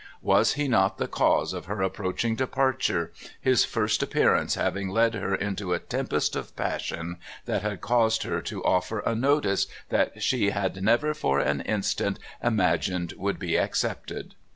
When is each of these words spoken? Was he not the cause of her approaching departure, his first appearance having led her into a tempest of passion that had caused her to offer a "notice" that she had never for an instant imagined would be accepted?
Was 0.23 0.53
he 0.53 0.67
not 0.67 0.97
the 0.97 1.07
cause 1.07 1.53
of 1.53 1.65
her 1.65 1.83
approaching 1.83 2.33
departure, 2.35 3.11
his 3.39 3.65
first 3.65 4.01
appearance 4.01 4.55
having 4.55 4.89
led 4.89 5.13
her 5.13 5.35
into 5.35 5.73
a 5.73 5.79
tempest 5.79 6.35
of 6.35 6.55
passion 6.55 7.17
that 7.45 7.61
had 7.61 7.81
caused 7.81 8.23
her 8.23 8.41
to 8.41 8.63
offer 8.63 9.01
a 9.01 9.13
"notice" 9.13 9.67
that 9.89 10.23
she 10.23 10.49
had 10.49 10.81
never 10.83 11.13
for 11.13 11.39
an 11.39 11.61
instant 11.61 12.17
imagined 12.41 13.13
would 13.15 13.37
be 13.37 13.55
accepted? 13.59 14.33